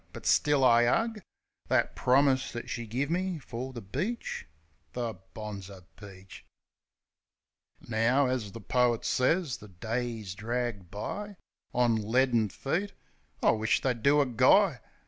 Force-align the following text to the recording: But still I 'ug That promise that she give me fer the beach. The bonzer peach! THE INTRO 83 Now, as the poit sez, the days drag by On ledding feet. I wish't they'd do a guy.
But 0.13 0.25
still 0.25 0.63
I 0.65 0.85
'ug 0.85 1.21
That 1.67 1.95
promise 1.95 2.51
that 2.53 2.71
she 2.71 2.87
give 2.87 3.11
me 3.11 3.37
fer 3.37 3.71
the 3.71 3.83
beach. 3.83 4.47
The 4.93 5.19
bonzer 5.35 5.83
peach! 5.95 6.43
THE 7.81 7.85
INTRO 7.97 7.99
83 7.99 7.99
Now, 7.99 8.25
as 8.25 8.51
the 8.51 8.61
poit 8.61 9.05
sez, 9.05 9.57
the 9.57 9.67
days 9.67 10.33
drag 10.33 10.89
by 10.89 11.35
On 11.75 11.95
ledding 11.95 12.49
feet. 12.49 12.93
I 13.43 13.51
wish't 13.51 13.83
they'd 13.83 14.01
do 14.01 14.21
a 14.21 14.25
guy. 14.25 14.79